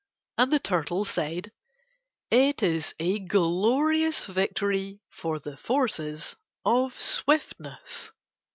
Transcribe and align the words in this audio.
And 0.39 0.51
the 0.51 0.57
Turtle 0.57 1.05
said, 1.05 1.51
"It 2.31 2.63
is 2.63 2.95
a 2.99 3.19
glorious 3.19 4.25
victory 4.25 4.99
for 5.11 5.37
the 5.37 5.55
forces 5.57 6.35
of 6.65 6.99
swiftness." 6.99 8.11